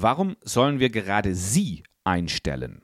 [0.00, 2.82] Warum sollen wir gerade Sie einstellen?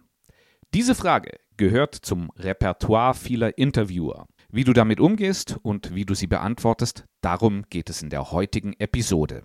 [0.74, 4.26] Diese Frage gehört zum Repertoire vieler Interviewer.
[4.50, 8.72] Wie du damit umgehst und wie du sie beantwortest, darum geht es in der heutigen
[8.80, 9.44] Episode.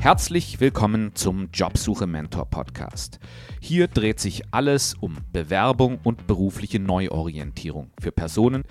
[0.00, 3.18] Herzlich willkommen zum Jobsuche Mentor Podcast.
[3.60, 8.62] Hier dreht sich alles um Bewerbung und berufliche Neuorientierung für Personen,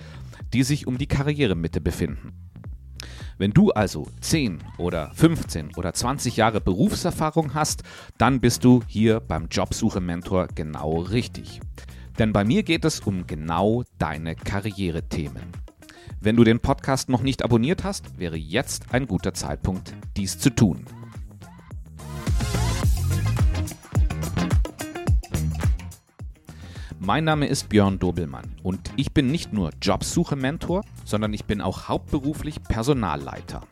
[0.54, 2.32] die sich um die Karrieremitte befinden.
[3.36, 7.82] Wenn du also 10 oder 15 oder 20 Jahre Berufserfahrung hast,
[8.16, 11.60] dann bist du hier beim Jobsuche Mentor genau richtig.
[12.18, 15.52] Denn bei mir geht es um genau deine Karrierethemen.
[16.20, 20.48] Wenn du den Podcast noch nicht abonniert hast, wäre jetzt ein guter Zeitpunkt, dies zu
[20.50, 20.86] tun.
[27.08, 31.88] Mein Name ist Björn Dobelmann und ich bin nicht nur Jobsuche-Mentor, sondern ich bin auch
[31.88, 33.62] hauptberuflich Personalleiter.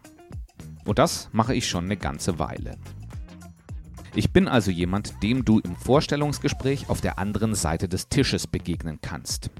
[0.86, 2.78] Und das mache ich schon eine ganze Weile.
[4.14, 9.00] Ich bin also jemand, dem du im Vorstellungsgespräch auf der anderen Seite des Tisches begegnen
[9.02, 9.50] kannst.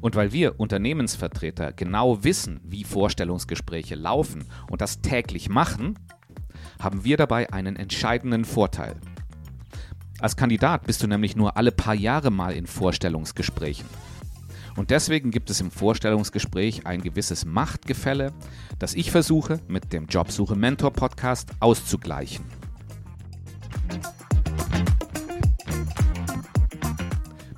[0.00, 5.96] Und weil wir Unternehmensvertreter genau wissen, wie Vorstellungsgespräche laufen und das täglich machen,
[6.80, 8.96] haben wir dabei einen entscheidenden Vorteil.
[10.20, 13.86] Als Kandidat bist du nämlich nur alle paar Jahre mal in Vorstellungsgesprächen.
[14.74, 18.32] Und deswegen gibt es im Vorstellungsgespräch ein gewisses Machtgefälle,
[18.78, 22.44] das ich versuche mit dem Jobsuche Mentor Podcast auszugleichen.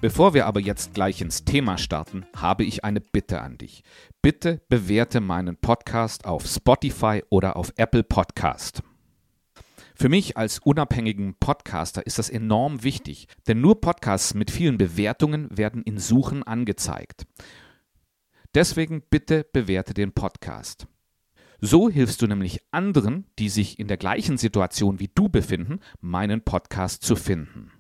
[0.02, 3.84] Bevor wir aber jetzt gleich ins Thema starten, habe ich eine Bitte an dich.
[4.22, 8.83] Bitte bewerte meinen Podcast auf Spotify oder auf Apple Podcast.
[10.01, 15.55] Für mich als unabhängigen Podcaster ist das enorm wichtig, denn nur Podcasts mit vielen Bewertungen
[15.55, 17.27] werden in Suchen angezeigt.
[18.55, 20.87] Deswegen bitte bewerte den Podcast.
[21.61, 26.41] So hilfst du nämlich anderen, die sich in der gleichen Situation wie du befinden, meinen
[26.41, 27.70] Podcast zu finden.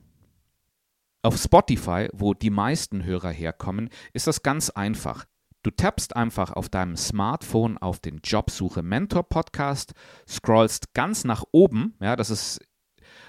[1.22, 5.24] Auf Spotify, wo die meisten Hörer herkommen, ist das ganz einfach.
[5.62, 9.92] Du tappst einfach auf deinem Smartphone auf den Jobsuche Mentor Podcast,
[10.26, 12.60] scrollst ganz nach oben, ja, das ist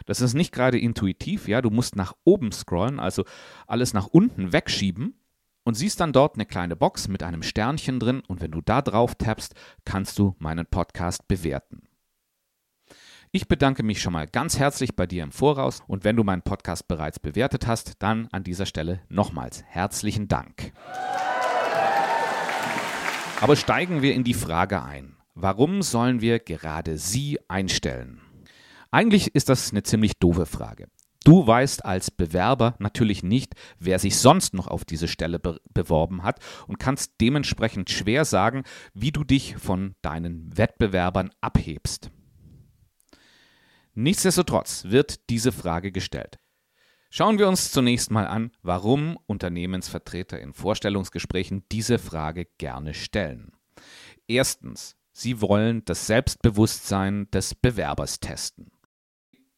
[0.05, 3.25] das ist nicht gerade intuitiv, ja, du musst nach oben scrollen, also
[3.67, 5.15] alles nach unten wegschieben
[5.63, 8.81] und siehst dann dort eine kleine Box mit einem Sternchen drin und wenn du da
[8.81, 9.53] drauf tappst,
[9.85, 11.83] kannst du meinen Podcast bewerten.
[13.33, 16.41] Ich bedanke mich schon mal ganz herzlich bei dir im Voraus und wenn du meinen
[16.41, 20.73] Podcast bereits bewertet hast, dann an dieser Stelle nochmals herzlichen Dank.
[23.41, 25.17] Aber steigen wir in die Frage ein.
[25.33, 28.21] Warum sollen wir gerade Sie einstellen?
[28.91, 30.89] Eigentlich ist das eine ziemlich doofe Frage.
[31.23, 36.21] Du weißt als Bewerber natürlich nicht, wer sich sonst noch auf diese Stelle be beworben
[36.21, 38.61] hat und kannst dementsprechend schwer sagen,
[38.93, 42.11] wie du dich von deinen Wettbewerbern abhebst.
[43.95, 46.37] Nichtsdestotrotz wird diese Frage gestellt.
[47.13, 53.51] Schauen wir uns zunächst mal an, warum Unternehmensvertreter in Vorstellungsgesprächen diese Frage gerne stellen.
[54.29, 58.71] Erstens, sie wollen das Selbstbewusstsein des Bewerbers testen.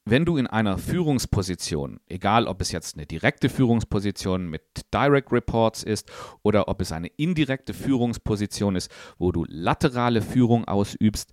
[0.04, 5.84] Wenn du in einer Führungsposition, egal ob es jetzt eine direkte Führungsposition mit Direct Reports
[5.84, 6.12] ist
[6.42, 11.32] oder ob es eine indirekte Führungsposition ist, wo du laterale Führung ausübst,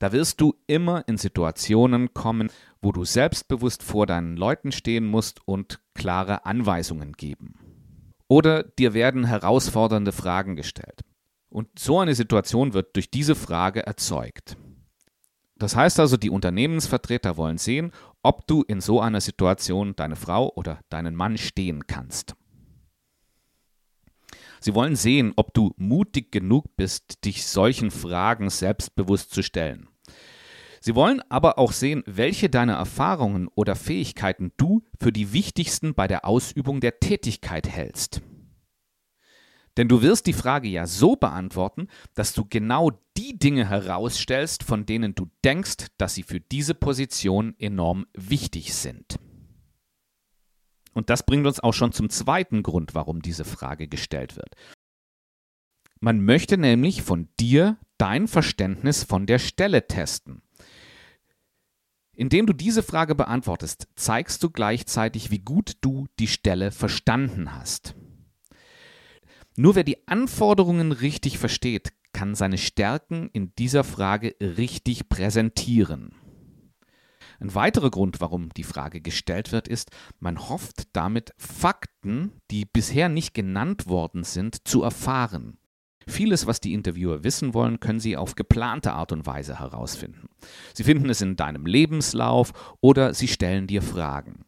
[0.00, 2.50] da wirst du immer in Situationen kommen,
[2.82, 7.54] wo du selbstbewusst vor deinen Leuten stehen musst und klare Anweisungen geben.
[8.28, 11.02] Oder dir werden herausfordernde Fragen gestellt.
[11.48, 14.56] Und so eine Situation wird durch diese Frage erzeugt.
[15.56, 17.92] Das heißt also, die Unternehmensvertreter wollen sehen,
[18.22, 22.34] ob du in so einer Situation deine Frau oder deinen Mann stehen kannst.
[24.60, 29.89] Sie wollen sehen, ob du mutig genug bist, dich solchen Fragen selbstbewusst zu stellen.
[30.82, 36.08] Sie wollen aber auch sehen, welche deiner Erfahrungen oder Fähigkeiten du für die wichtigsten bei
[36.08, 38.22] der Ausübung der Tätigkeit hältst.
[39.76, 44.86] Denn du wirst die Frage ja so beantworten, dass du genau die Dinge herausstellst, von
[44.86, 49.18] denen du denkst, dass sie für diese Position enorm wichtig sind.
[50.92, 54.54] Und das bringt uns auch schon zum zweiten Grund, warum diese Frage gestellt wird.
[56.00, 60.42] Man möchte nämlich von dir dein Verständnis von der Stelle testen.
[62.20, 67.94] Indem du diese Frage beantwortest, zeigst du gleichzeitig, wie gut du die Stelle verstanden hast.
[69.56, 76.14] Nur wer die Anforderungen richtig versteht, kann seine Stärken in dieser Frage richtig präsentieren.
[77.40, 83.08] Ein weiterer Grund, warum die Frage gestellt wird, ist, man hofft damit Fakten, die bisher
[83.08, 85.56] nicht genannt worden sind, zu erfahren.
[86.06, 90.28] Vieles, was die Interviewer wissen wollen, können sie auf geplante Art und Weise herausfinden.
[90.72, 94.44] Sie finden es in deinem Lebenslauf oder sie stellen dir Fragen.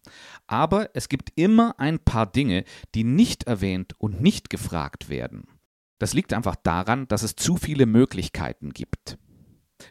[0.47, 2.65] Aber es gibt immer ein paar Dinge,
[2.95, 5.45] die nicht erwähnt und nicht gefragt werden.
[5.99, 9.19] Das liegt einfach daran, dass es zu viele Möglichkeiten gibt.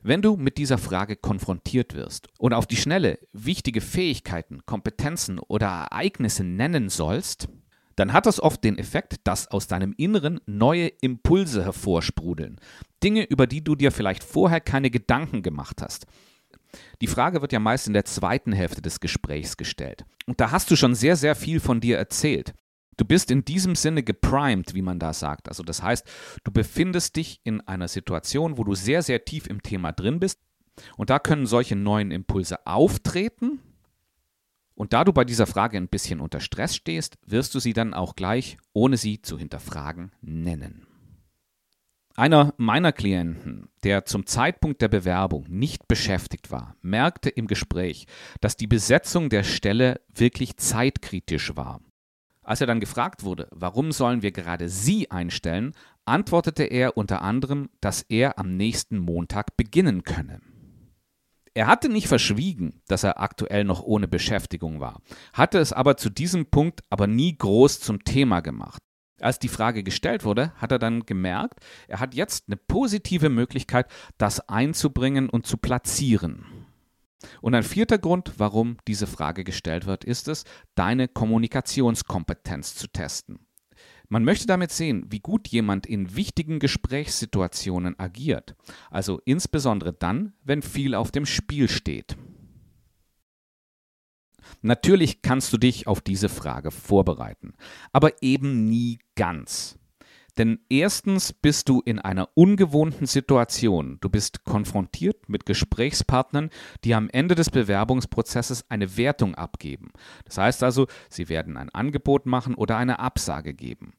[0.04, 5.68] Wenn du mit dieser Frage konfrontiert wirst und auf die Schnelle wichtige Fähigkeiten, Kompetenzen oder
[5.68, 7.50] Ereignisse nennen sollst,
[8.02, 12.60] dann hat das oft den Effekt, dass aus deinem Inneren neue Impulse hervorsprudeln.
[13.04, 16.08] Dinge, über die du dir vielleicht vorher keine Gedanken gemacht hast.
[17.00, 20.04] Die Frage wird ja meist in der zweiten Hälfte des Gesprächs gestellt.
[20.26, 22.56] Und da hast du schon sehr, sehr viel von dir erzählt.
[22.98, 25.48] Du bist in diesem Sinne geprimed, wie man da sagt.
[25.48, 26.10] Also das heißt,
[26.44, 30.40] du befindest dich in einer Situation, wo du sehr, sehr tief im Thema drin bist.
[30.98, 33.60] Und da können solche neuen Impulse auftreten.
[34.82, 37.94] Und da du bei dieser Frage ein bisschen unter Stress stehst, wirst du sie dann
[37.94, 40.88] auch gleich, ohne sie zu hinterfragen, nennen.
[42.16, 48.08] Einer meiner Klienten, der zum Zeitpunkt der Bewerbung nicht beschäftigt war, merkte im Gespräch,
[48.40, 51.82] dass die Besetzung der Stelle wirklich zeitkritisch war.
[52.42, 55.74] Als er dann gefragt wurde, warum sollen wir gerade Sie einstellen,
[56.06, 60.42] antwortete er unter anderem, dass er am nächsten Montag beginnen könne.
[61.54, 65.02] Er hatte nicht verschwiegen, dass er aktuell noch ohne Beschäftigung war,
[65.34, 68.82] hatte es aber zu diesem Punkt aber nie groß zum Thema gemacht.
[69.20, 73.92] Als die Frage gestellt wurde, hat er dann gemerkt, er hat jetzt eine positive Möglichkeit,
[74.18, 76.46] das einzubringen und zu platzieren.
[77.42, 83.46] Und ein vierter Grund, warum diese Frage gestellt wird, ist es, deine Kommunikationskompetenz zu testen.
[84.12, 88.58] Man möchte damit sehen, wie gut jemand in wichtigen Gesprächssituationen agiert,
[88.90, 92.18] also insbesondere dann, wenn viel auf dem Spiel steht.
[94.62, 97.54] Natürlich kannst du dich auf diese Frage vorbereiten,
[97.94, 99.80] aber eben nie ganz.
[100.38, 103.98] Denn erstens bist du in einer ungewohnten Situation.
[104.02, 106.50] Du bist konfrontiert mit Gesprächspartnern,
[106.84, 109.92] die am Ende des Bewerbungsprozesses eine Wertung abgeben.
[110.26, 113.94] Das heißt also, sie werden ein Angebot machen oder eine Absage geben.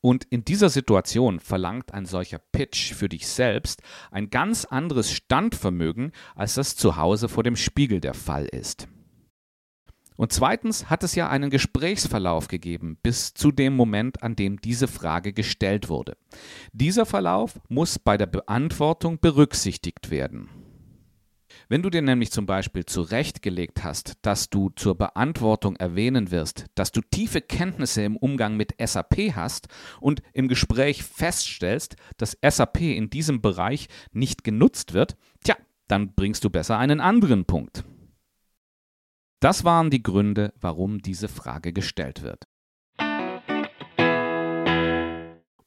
[0.00, 6.12] Und in dieser Situation verlangt ein solcher Pitch für dich selbst ein ganz anderes Standvermögen,
[6.34, 8.88] als das zu Hause vor dem Spiegel der Fall ist.
[10.16, 14.86] Und zweitens hat es ja einen Gesprächsverlauf gegeben bis zu dem Moment, an dem diese
[14.86, 16.14] Frage gestellt wurde.
[16.72, 20.50] Dieser Verlauf muss bei der Beantwortung berücksichtigt werden.
[21.70, 26.90] Wenn du dir nämlich zum Beispiel zurechtgelegt hast, dass du zur Beantwortung erwähnen wirst, dass
[26.90, 29.68] du tiefe Kenntnisse im Umgang mit SAP hast
[30.00, 35.54] und im Gespräch feststellst, dass SAP in diesem Bereich nicht genutzt wird, tja,
[35.86, 37.84] dann bringst du besser einen anderen Punkt.
[39.38, 42.48] Das waren die Gründe, warum diese Frage gestellt wird.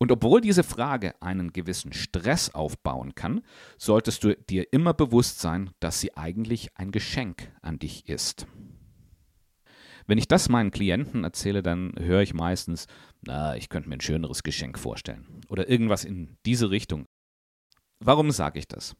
[0.03, 3.39] Und obwohl diese Frage einen gewissen Stress aufbauen kann,
[3.77, 8.45] solltest du dir immer bewusst sein, dass sie eigentlich ein Geschenk an dich ist.
[10.05, 12.87] Wenn ich das meinen Klienten erzähle, dann höre ich meistens,
[13.21, 15.39] na, ich könnte mir ein schöneres Geschenk vorstellen.
[15.47, 17.05] Oder irgendwas in diese Richtung.
[18.01, 18.97] Warum sage ich das?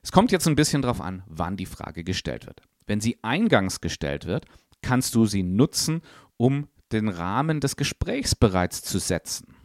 [0.00, 2.62] Es kommt jetzt ein bisschen darauf an, wann die Frage gestellt wird.
[2.86, 4.46] Wenn sie eingangs gestellt wird,
[4.80, 6.02] kannst du sie nutzen,
[6.36, 9.55] um den Rahmen des Gesprächs bereits zu setzen.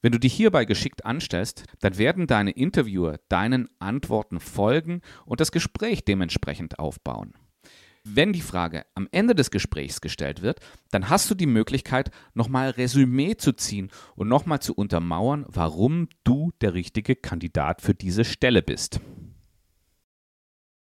[0.00, 5.52] Wenn du dich hierbei geschickt anstellst, dann werden deine Interviewer deinen Antworten folgen und das
[5.52, 7.34] Gespräch dementsprechend aufbauen.
[8.04, 12.70] Wenn die Frage am Ende des Gesprächs gestellt wird, dann hast du die Möglichkeit, nochmal
[12.70, 18.62] Resümee zu ziehen und nochmal zu untermauern, warum du der richtige Kandidat für diese Stelle
[18.62, 19.00] bist.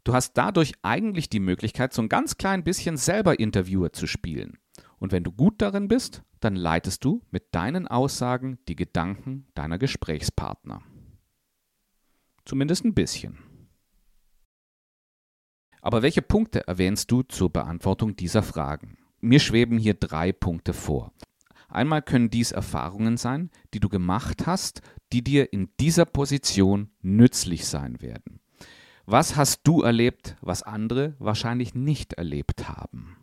[0.05, 4.57] Du hast dadurch eigentlich die Möglichkeit, so ein ganz klein bisschen selber Interviewer zu spielen.
[4.99, 9.77] Und wenn du gut darin bist, dann leitest du mit deinen Aussagen die Gedanken deiner
[9.77, 10.81] Gesprächspartner.
[12.45, 13.37] Zumindest ein bisschen.
[15.81, 18.97] Aber welche Punkte erwähnst du zur Beantwortung dieser Fragen?
[19.21, 21.13] Mir schweben hier drei Punkte vor.
[21.69, 24.81] Einmal können dies Erfahrungen sein, die du gemacht hast,
[25.13, 28.39] die dir in dieser Position nützlich sein werden.
[29.05, 33.18] Was hast du erlebt, was andere wahrscheinlich nicht erlebt haben?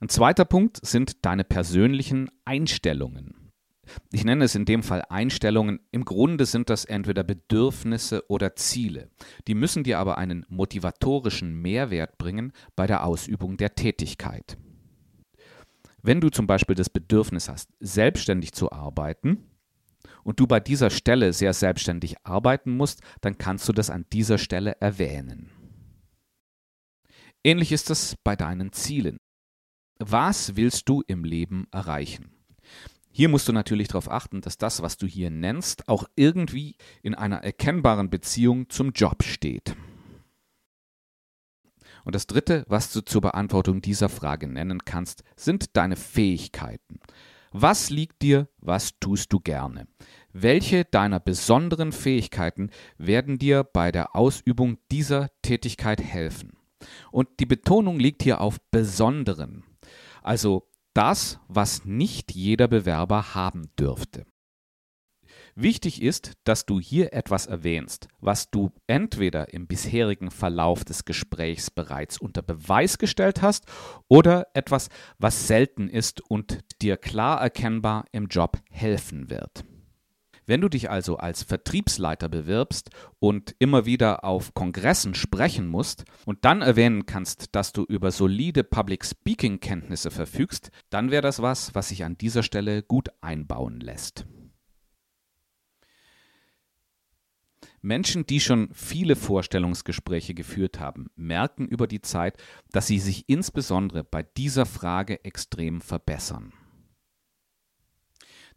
[0.00, 3.52] Ein zweiter Punkt sind deine persönlichen Einstellungen.
[4.12, 5.80] Ich nenne es in dem Fall Einstellungen.
[5.90, 9.10] Im Grunde sind das entweder Bedürfnisse oder Ziele.
[9.46, 14.58] Die müssen dir aber einen motivatorischen Mehrwert bringen bei der Ausübung der Tätigkeit.
[16.02, 19.48] Wenn du zum Beispiel das Bedürfnis hast, selbstständig zu arbeiten,
[20.22, 24.38] und du bei dieser Stelle sehr selbstständig arbeiten musst, dann kannst du das an dieser
[24.38, 25.50] Stelle erwähnen.
[27.42, 29.18] Ähnlich ist es bei deinen Zielen.
[30.00, 32.30] Was willst du im Leben erreichen?
[33.10, 37.16] Hier musst du natürlich darauf achten, dass das, was du hier nennst, auch irgendwie in
[37.16, 39.74] einer erkennbaren Beziehung zum Job steht.
[42.04, 47.00] Und das Dritte, was du zur Beantwortung dieser Frage nennen kannst, sind deine Fähigkeiten.
[47.50, 49.88] Was liegt dir, was tust du gerne?
[50.32, 56.52] Welche deiner besonderen Fähigkeiten werden dir bei der Ausübung dieser Tätigkeit helfen?
[57.10, 59.64] Und die Betonung liegt hier auf besonderen.
[60.28, 64.26] Also das, was nicht jeder Bewerber haben dürfte.
[65.54, 71.70] Wichtig ist, dass du hier etwas erwähnst, was du entweder im bisherigen Verlauf des Gesprächs
[71.70, 73.64] bereits unter Beweis gestellt hast
[74.06, 79.64] oder etwas, was selten ist und dir klar erkennbar im Job helfen wird.
[80.48, 82.88] Wenn du dich also als Vertriebsleiter bewirbst
[83.18, 88.64] und immer wieder auf Kongressen sprechen musst und dann erwähnen kannst, dass du über solide
[88.64, 93.80] Public Speaking Kenntnisse verfügst, dann wäre das was, was sich an dieser Stelle gut einbauen
[93.80, 94.26] lässt.
[97.82, 102.38] Menschen, die schon viele Vorstellungsgespräche geführt haben, merken über die Zeit,
[102.72, 106.54] dass sie sich insbesondere bei dieser Frage extrem verbessern.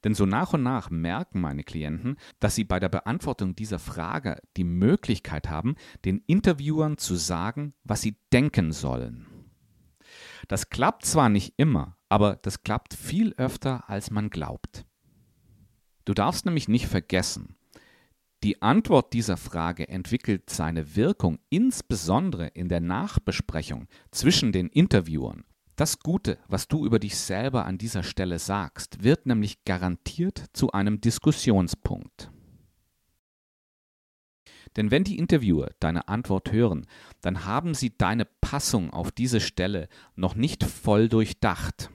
[0.03, 4.41] Denn so nach und nach merken meine Klienten, dass sie bei der Beantwortung dieser Frage
[4.57, 9.27] die Möglichkeit haben, den Interviewern zu sagen, was sie denken sollen.
[10.47, 14.85] Das klappt zwar nicht immer, aber das klappt viel öfter, als man glaubt.
[16.05, 17.55] Du darfst nämlich nicht vergessen,
[18.43, 25.45] die Antwort dieser Frage entwickelt seine Wirkung insbesondere in der Nachbesprechung zwischen den Interviewern
[25.81, 30.71] das Gute, was du über dich selber an dieser Stelle sagst, wird nämlich garantiert zu
[30.73, 32.29] einem Diskussionspunkt.
[34.75, 36.85] Denn wenn die Interviewer deine Antwort hören,
[37.21, 41.89] dann haben sie deine Passung auf diese Stelle noch nicht voll durchdacht.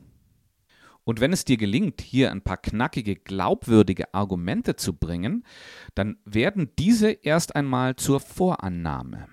[1.04, 5.44] Und wenn es dir gelingt, hier ein paar knackige, glaubwürdige Argumente zu bringen,
[5.94, 9.28] dann werden diese erst einmal zur Vorannahme.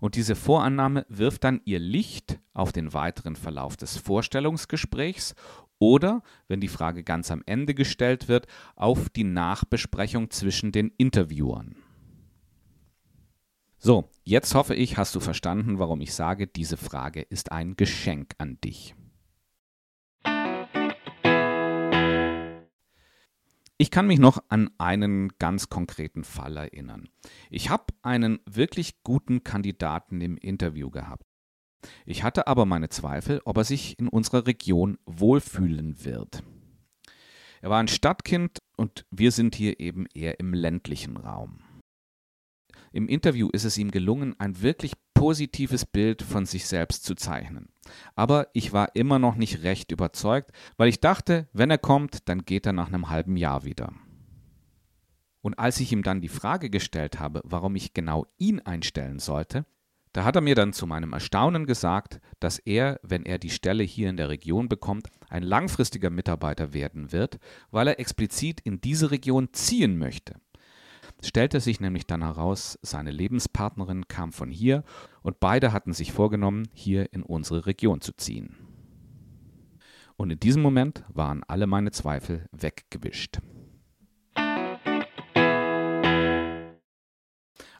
[0.00, 5.34] Und diese Vorannahme wirft dann ihr Licht auf den weiteren Verlauf des Vorstellungsgesprächs
[5.78, 11.76] oder, wenn die Frage ganz am Ende gestellt wird, auf die Nachbesprechung zwischen den Interviewern.
[13.78, 18.34] So, jetzt hoffe ich, hast du verstanden, warum ich sage, diese Frage ist ein Geschenk
[18.38, 18.94] an dich.
[23.78, 27.10] Ich kann mich noch an einen ganz konkreten Fall erinnern.
[27.50, 31.24] Ich habe einen wirklich guten Kandidaten im Interview gehabt.
[32.06, 36.42] Ich hatte aber meine Zweifel, ob er sich in unserer Region wohlfühlen wird.
[37.60, 41.60] Er war ein Stadtkind und wir sind hier eben eher im ländlichen Raum.
[42.96, 47.68] Im Interview ist es ihm gelungen, ein wirklich positives Bild von sich selbst zu zeichnen.
[48.14, 52.46] Aber ich war immer noch nicht recht überzeugt, weil ich dachte, wenn er kommt, dann
[52.46, 53.92] geht er nach einem halben Jahr wieder.
[55.42, 59.66] Und als ich ihm dann die Frage gestellt habe, warum ich genau ihn einstellen sollte,
[60.14, 63.82] da hat er mir dann zu meinem Erstaunen gesagt, dass er, wenn er die Stelle
[63.82, 69.10] hier in der Region bekommt, ein langfristiger Mitarbeiter werden wird, weil er explizit in diese
[69.10, 70.40] Region ziehen möchte
[71.22, 74.84] stellte sich nämlich dann heraus, seine Lebenspartnerin kam von hier
[75.22, 78.56] und beide hatten sich vorgenommen, hier in unsere Region zu ziehen.
[80.16, 83.40] Und in diesem Moment waren alle meine Zweifel weggewischt.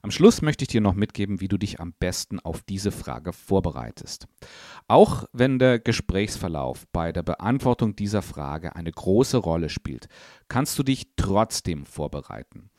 [0.06, 3.32] Am Schluss möchte ich dir noch mitgeben, wie du dich am besten auf diese Frage
[3.32, 4.28] vorbereitest.
[4.86, 10.06] Auch wenn der Gesprächsverlauf bei der Beantwortung dieser Frage eine große Rolle spielt,
[10.46, 12.70] kannst du dich trotzdem vorbereiten.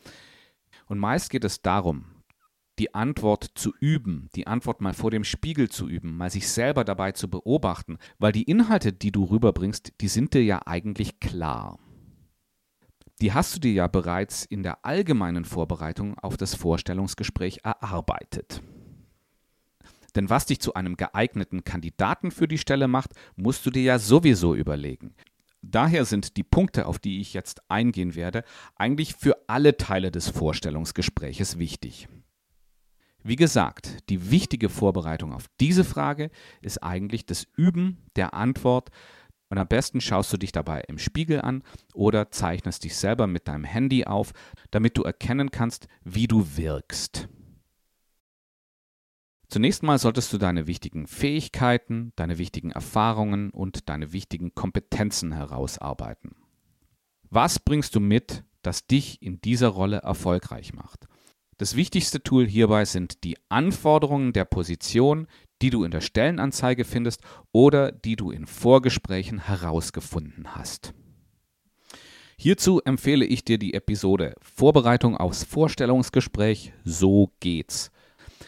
[0.88, 2.06] Und meist geht es darum,
[2.80, 6.84] die Antwort zu üben, die Antwort mal vor dem Spiegel zu üben, mal sich selber
[6.84, 11.80] dabei zu beobachten, weil die Inhalte, die du rüberbringst, die sind dir ja eigentlich klar.
[13.20, 18.62] Die hast du dir ja bereits in der allgemeinen Vorbereitung auf das Vorstellungsgespräch erarbeitet.
[20.16, 24.00] Denn was dich zu einem geeigneten Kandidaten für die Stelle macht, musst du dir ja
[24.00, 25.16] sowieso überlegen.
[25.62, 28.44] Daher sind die Punkte, auf die ich jetzt eingehen werde,
[28.76, 32.08] eigentlich für alle Teile des Vorstellungsgespräches wichtig.
[33.24, 36.30] Wie gesagt, die wichtige Vorbereitung auf diese Frage
[36.62, 38.90] ist eigentlich das Üben der Antwort
[39.50, 43.48] und am besten schaust du dich dabei im Spiegel an oder zeichnest dich selber mit
[43.48, 44.32] deinem Handy auf,
[44.72, 47.30] damit du erkennen kannst, wie du wirkst.
[49.50, 56.36] Zunächst mal solltest du deine wichtigen Fähigkeiten, deine wichtigen Erfahrungen und deine wichtigen Kompetenzen herausarbeiten.
[57.30, 61.08] Was bringst du mit, das dich in dieser Rolle erfolgreich macht?
[61.58, 65.28] Das wichtigste Tool hierbei sind die Anforderungen der Position,
[65.62, 70.94] die du in der Stellenanzeige findest oder die du in Vorgesprächen herausgefunden hast.
[72.38, 77.92] Hierzu empfehle ich dir die Episode Vorbereitung aufs Vorstellungsgespräch So geht's.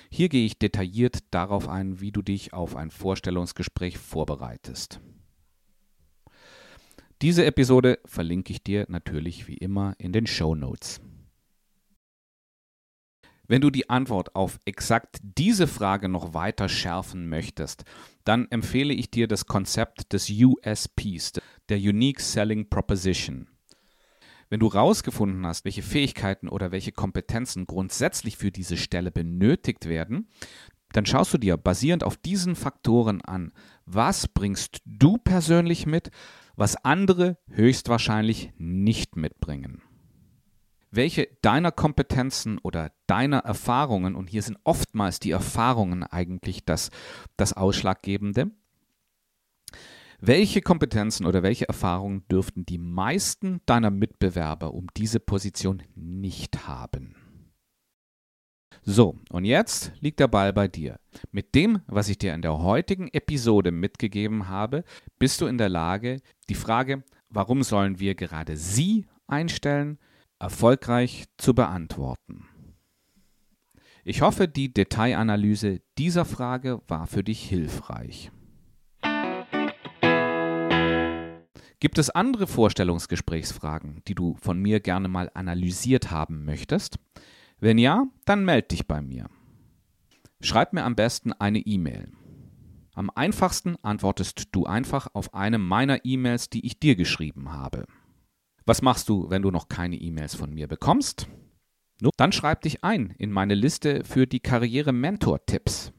[0.09, 4.99] Hier gehe ich detailliert darauf ein, wie du dich auf ein Vorstellungsgespräch vorbereitest.
[7.21, 11.01] Diese Episode verlinke ich dir natürlich wie immer in den Show Notes.
[13.49, 17.83] Wenn du die Antwort auf exakt diese Frage noch weiter schärfen möchtest,
[18.23, 21.33] dann empfehle ich dir das Konzept des USPs,
[21.67, 23.47] der Unique Selling Proposition.
[24.49, 30.27] Wenn du rausgefunden hast, welche Fähigkeiten oder welche Kompetenzen grundsätzlich für diese Stelle benötigt werden,
[30.91, 33.51] dann schaust du dir basierend auf diesen Faktoren an,
[33.85, 36.09] was bringst du persönlich mit,
[36.55, 39.83] was andere höchstwahrscheinlich nicht mitbringen?
[40.91, 46.89] Welche deiner Kompetenzen oder deiner Erfahrungen, und hier sind oftmals die Erfahrungen eigentlich das,
[47.37, 48.49] das Ausschlaggebende,
[50.21, 57.15] welche Kompetenzen oder welche Erfahrungen dürften die meisten deiner Mitbewerber um diese Position nicht haben?
[58.81, 60.99] So, und jetzt liegt der Ball bei dir.
[61.31, 64.83] Mit dem, was ich dir in der heutigen Episode mitgegeben habe,
[65.19, 69.99] bist du in der Lage, die Frage, warum sollen wir gerade Sie einstellen,
[70.39, 72.47] erfolgreich zu beantworten.
[74.03, 78.31] Ich hoffe, die Detailanalyse dieser Frage war für dich hilfreich.
[81.81, 86.99] Gibt es andere Vorstellungsgesprächsfragen, die du von mir gerne mal analysiert haben möchtest?
[87.59, 89.29] Wenn ja, dann melde dich bei mir.
[90.41, 92.11] Schreib mir am besten eine E-Mail.
[92.93, 97.85] Am einfachsten antwortest du einfach auf eine meiner E-Mails, die ich dir geschrieben habe.
[98.65, 101.29] Was machst du, wenn du noch keine E-Mails von mir bekommst?
[102.17, 105.93] Dann schreib dich ein in meine Liste für die Karriere-Mentor-Tipps.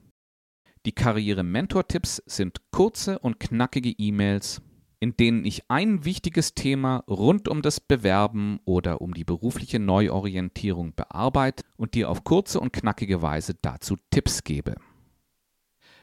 [0.84, 4.62] Die Karriere-Mentor-Tipps sind kurze und knackige E-Mails,
[5.00, 10.94] in denen ich ein wichtiges Thema rund um das Bewerben oder um die berufliche Neuorientierung
[10.94, 14.76] bearbeite und dir auf kurze und knackige Weise dazu Tipps gebe.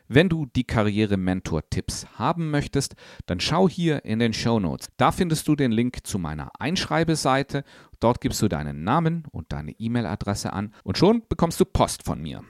[0.09, 2.95] Wenn du die Karriere-Mentor-Tipps haben möchtest,
[3.25, 4.89] dann schau hier in den Show Notes.
[4.97, 7.63] Da findest du den Link zu meiner Einschreibeseite.
[7.99, 12.21] Dort gibst du deinen Namen und deine E-Mail-Adresse an und schon bekommst du Post von
[12.21, 12.43] mir.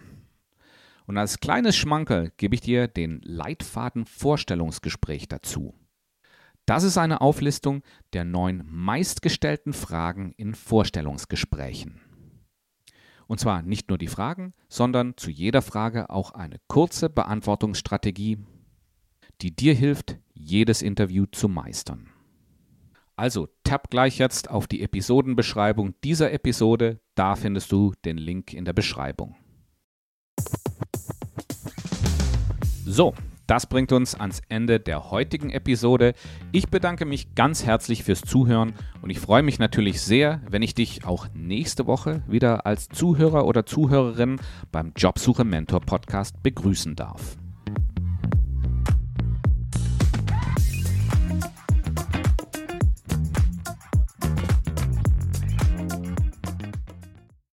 [1.07, 5.73] Und als kleines Schmankerl gebe ich dir den Leitfaden Vorstellungsgespräch dazu.
[6.67, 12.01] Das ist eine Auflistung der neun meistgestellten Fragen in Vorstellungsgesprächen.
[13.25, 18.39] Und zwar nicht nur die Fragen, sondern zu jeder Frage auch eine kurze Beantwortungsstrategie,
[19.41, 22.09] die dir hilft, jedes Interview zu meistern.
[23.15, 28.65] Also tapp gleich jetzt auf die Episodenbeschreibung dieser Episode, da findest du den Link in
[28.65, 29.37] der Beschreibung.
[32.85, 33.13] So,
[33.47, 36.13] das bringt uns ans Ende der heutigen Episode.
[36.51, 40.75] Ich bedanke mich ganz herzlich fürs Zuhören und ich freue mich natürlich sehr, wenn ich
[40.75, 44.39] dich auch nächste Woche wieder als Zuhörer oder Zuhörerin
[44.71, 47.37] beim Jobsuche Mentor Podcast begrüßen darf.